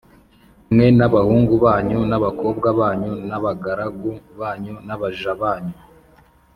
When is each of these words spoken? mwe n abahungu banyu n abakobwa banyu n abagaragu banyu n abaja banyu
mwe 0.73 0.87
n 0.97 1.01
abahungu 1.07 1.53
banyu 1.65 1.99
n 2.09 2.11
abakobwa 2.17 2.67
banyu 2.79 3.13
n 3.29 3.31
abagaragu 3.37 4.11
banyu 4.39 4.75
n 4.87 4.89
abaja 4.95 5.33
banyu 5.41 5.77